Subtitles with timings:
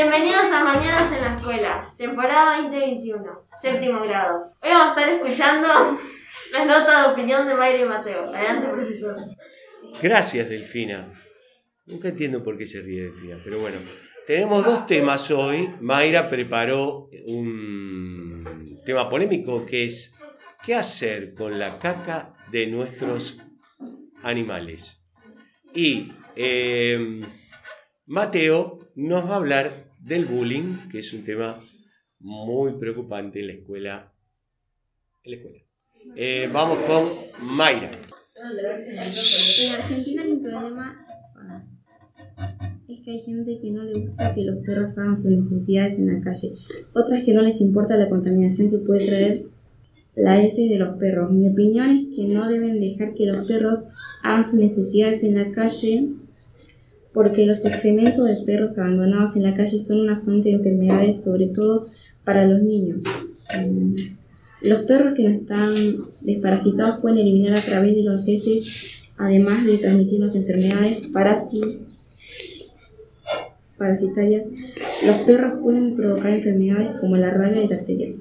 [0.00, 4.52] Bienvenidos a Mañanas en la Escuela, temporada 2021, séptimo grado.
[4.62, 5.68] Hoy vamos a estar escuchando
[6.52, 8.32] las notas de opinión de Mayra y Mateo.
[8.32, 9.16] Adelante, profesor.
[10.00, 11.12] Gracias, Delfina.
[11.86, 13.78] Nunca entiendo por qué se ríe Delfina, pero bueno.
[14.24, 15.68] Tenemos dos temas hoy.
[15.80, 20.14] Mayra preparó un tema polémico que es
[20.64, 23.36] ¿qué hacer con la caca de nuestros
[24.22, 25.02] animales?
[25.74, 27.20] Y eh,
[28.06, 31.58] Mateo nos va a hablar del bullying, que es un tema
[32.20, 34.12] muy preocupante en la escuela.
[35.22, 35.58] En la escuela.
[36.16, 37.12] Eh, vamos con
[37.42, 37.90] Mayra.
[38.36, 41.04] En Argentina un problema
[42.88, 46.14] es que hay gente que no le gusta que los perros hagan sus necesidades en
[46.14, 46.52] la calle,
[46.94, 49.42] otras que no les importa la contaminación que puede traer
[50.14, 51.30] la heces de los perros.
[51.30, 53.84] Mi opinión es que no deben dejar que los perros
[54.22, 56.12] hagan sus necesidades en la calle
[57.12, 61.46] porque los excrementos de perros abandonados en la calle son una fuente de enfermedades, sobre
[61.46, 61.88] todo
[62.24, 63.02] para los niños.
[64.60, 65.74] Los perros que no están
[66.20, 71.08] desparasitados pueden eliminar a través de los heces, además de transmitirnos enfermedades
[73.78, 74.44] parasitarias.
[75.06, 78.14] Los perros pueden provocar enfermedades como la rabia y la bacteria.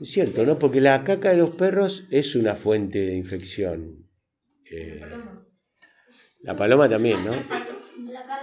[0.00, 0.58] Es cierto, ¿no?
[0.58, 4.06] Porque la caca de los perros es una fuente de infección.
[4.70, 5.00] Eh,
[6.42, 7.32] la paloma también, ¿no?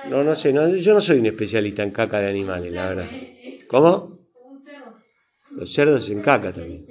[0.05, 3.09] No, no sé, no, yo no soy un especialista en caca de animales, la verdad.
[3.67, 4.19] ¿Cómo?
[5.55, 6.85] Los cerdos en caca también.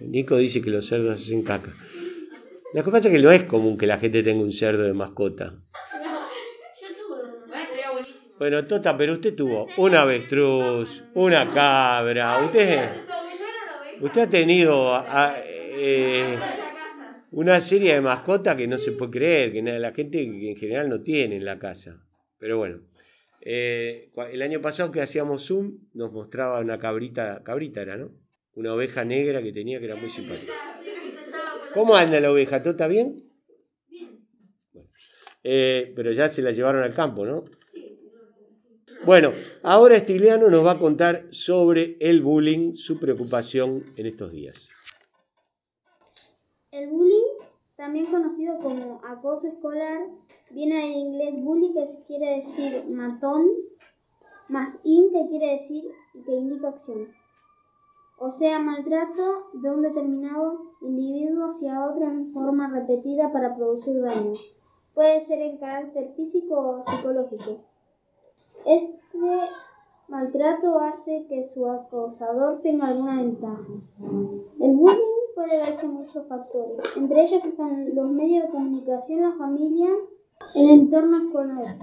[0.00, 1.72] Nico dice que los cerdos hacen caca.
[2.74, 5.54] La cosa es que no es común que la gente tenga un cerdo de mascota.
[8.38, 12.90] Bueno, Tota, pero usted tuvo un avestruz, una cabra, usted,
[14.00, 15.04] usted ha tenido
[15.76, 16.38] eh,
[17.30, 21.02] una serie de mascotas que no se puede creer, que la gente en general no
[21.02, 22.00] tiene en la casa.
[22.42, 22.80] Pero bueno,
[23.40, 28.10] eh, el año pasado que hacíamos Zoom nos mostraba una cabrita, cabrita era, ¿no?
[28.56, 30.52] Una oveja negra que tenía que era muy simpática.
[31.72, 32.60] ¿Cómo anda la oveja?
[32.60, 33.30] ¿Todo está bien?
[33.88, 34.24] Bien.
[35.44, 37.44] Eh, pero ya se la llevaron al campo, ¿no?
[39.06, 39.32] Bueno,
[39.62, 44.68] ahora Estiliano nos va a contar sobre el bullying, su preocupación en estos días.
[46.72, 47.38] El bullying,
[47.76, 50.08] también conocido como acoso escolar,
[50.52, 53.48] viene del inglés bully, que quiere decir matón,
[54.48, 55.84] más in, que quiere decir
[56.24, 57.08] que indica acción.
[58.18, 64.32] O sea, maltrato de un determinado individuo hacia otro en forma repetida para producir daño.
[64.94, 67.62] Puede ser en carácter físico o psicológico.
[68.66, 69.40] Este
[70.08, 73.64] maltrato hace que su acosador tenga alguna ventaja.
[74.60, 76.80] El bullying puede verse en muchos factores.
[76.96, 79.88] Entre ellos están los medios de comunicación, la familia,
[80.54, 81.76] el entorno escolar,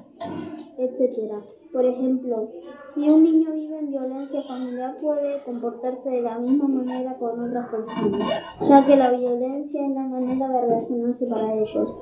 [0.78, 1.44] etc.
[1.72, 7.18] Por ejemplo, si un niño vive en violencia familiar puede comportarse de la misma manera
[7.18, 11.96] con otras personas, ya que la violencia es la manera de relacionarse para ellos.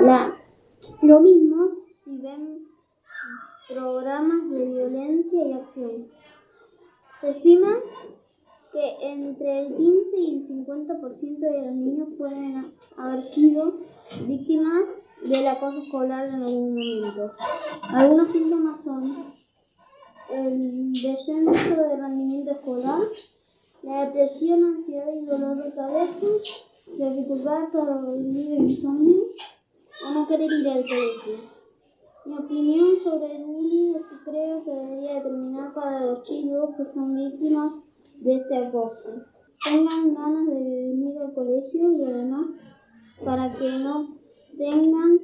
[0.00, 0.34] La,
[1.02, 2.66] lo mismo si ven
[3.68, 6.06] programas de violencia y acción.
[7.20, 7.78] Se estima
[8.72, 12.64] que entre el 15 y el 50% de los niños pueden
[12.96, 13.74] haber sido
[14.26, 14.88] víctimas
[15.24, 17.32] del acoso escolar en algún momento.
[17.88, 19.32] Algunos síntomas son
[20.30, 23.00] el descenso de rendimiento escolar,
[23.82, 26.26] la depresión, ansiedad y dolor de cabeza,
[26.98, 29.24] la dificultad para dormir insomnio
[30.06, 31.62] o no querer ir al colegio.
[32.24, 36.84] Mi opinión sobre el bullying es que creo que debería terminar para los chicos que
[36.84, 37.74] son víctimas
[38.18, 39.10] de este acoso.
[39.64, 42.46] Tengan ganas de venir al colegio y además
[43.24, 44.21] para que no
[44.56, 45.20] tengan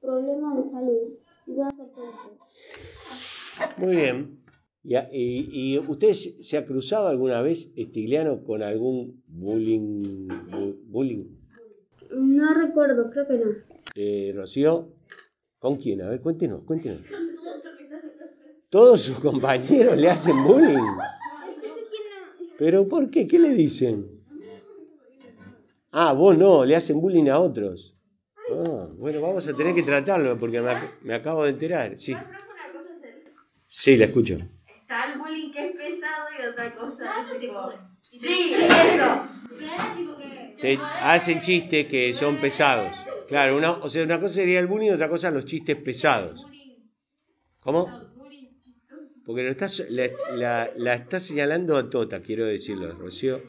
[0.00, 3.78] problemas de salud y puedan ser felices.
[3.78, 4.44] Muy bien.
[5.12, 10.28] ¿Y, usted se ha cruzado alguna vez, Estigliano, con algún bullying?
[10.86, 11.24] bullying?
[12.10, 13.50] No recuerdo, creo que no.
[13.94, 14.88] Eh, Rocío.
[15.58, 16.02] ¿Con quién?
[16.02, 17.00] A ver, cuéntenos, cuéntenos.
[18.68, 20.98] Todos sus compañeros le hacen bullying.
[22.58, 23.26] ¿Pero por qué?
[23.26, 24.10] ¿Qué le dicen?
[25.90, 27.93] Ah, vos no, le hacen bullying a otros.
[29.04, 30.62] Bueno, vamos a tener que tratarlo porque
[31.02, 31.98] me, acabo de enterar.
[31.98, 32.16] Sí.
[33.66, 34.38] Sí, la escucho.
[34.66, 37.12] Está el bullying que es pesado y otra cosa
[38.00, 39.28] Sí, eso.
[40.58, 42.96] Te hacen chistes que son pesados.
[43.28, 46.46] Claro, una, o sea, una cosa sería el bullying y otra cosa los chistes pesados.
[47.60, 47.90] ¿Cómo?
[49.26, 53.42] Porque lo estás, la, la, está señalando a Tota, quiero decirlo, Rocío.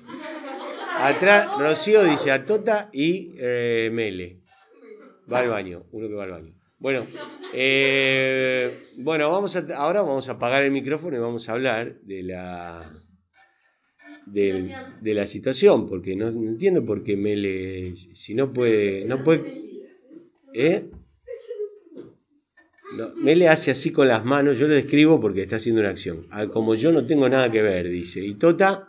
[0.98, 4.44] Atrás, Rocío dice a Tota y eh, Mele.
[5.32, 6.54] Va al baño, uno que va al baño.
[6.78, 7.08] Bueno,
[7.54, 12.24] eh, bueno vamos a, ahora vamos a apagar el micrófono y vamos a hablar de
[12.24, 12.92] la
[14.26, 19.24] del- de la situación, porque no, no entiendo por qué Mele, si no puede, no
[19.24, 19.44] puede,
[20.54, 20.86] ¿eh?
[22.98, 26.28] No, Mele hace así con las manos, yo lo describo porque está haciendo una acción.
[26.32, 28.24] Ah, Como yo no tengo nada que ver, dice.
[28.24, 28.88] Y Tota,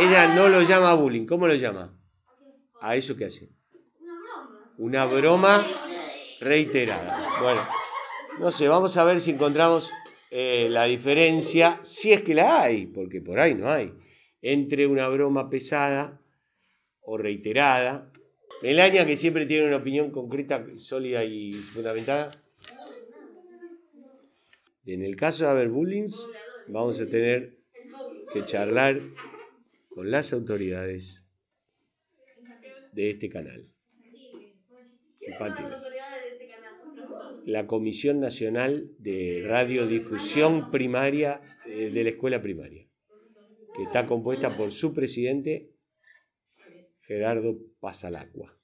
[0.00, 1.96] ella no lo llama bullying, ¿cómo lo llama?
[2.84, 3.48] ¿A eso qué hace?
[4.76, 5.16] Una broma.
[5.16, 5.66] Una broma
[6.38, 7.40] reiterada.
[7.40, 7.66] Bueno,
[8.38, 9.90] no sé, vamos a ver si encontramos
[10.30, 13.94] eh, la diferencia, si es que la hay, porque por ahí no hay,
[14.42, 16.20] entre una broma pesada
[17.00, 18.12] o reiterada.
[18.60, 22.32] Melania, que siempre tiene una opinión concreta, sólida y fundamentada.
[24.84, 26.10] En el caso de haber bullying,
[26.68, 27.56] vamos a tener
[28.34, 29.00] que charlar
[29.88, 31.23] con las autoridades
[32.94, 33.62] de este canal.
[35.20, 35.80] De este canal.
[37.44, 42.86] La Comisión Nacional de Radiodifusión Primaria eh, de la Escuela Primaria,
[43.74, 45.70] que está compuesta por su presidente,
[47.02, 48.56] Gerardo Pasalacua.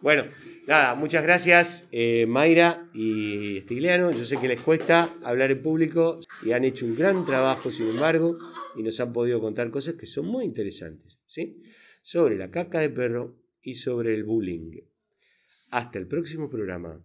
[0.00, 0.26] Bueno,
[0.68, 4.12] nada, muchas gracias eh, Mayra y Stigliano.
[4.12, 7.88] Yo sé que les cuesta hablar en público y han hecho un gran trabajo, sin
[7.88, 8.36] embargo,
[8.76, 11.62] y nos han podido contar cosas que son muy interesantes, ¿sí?
[12.02, 14.80] Sobre la caca de perro y sobre el bullying.
[15.70, 17.04] Hasta el próximo programa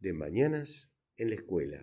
[0.00, 1.82] de Mañanas en la Escuela.